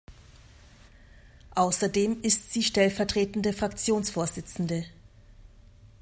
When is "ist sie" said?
2.23-2.63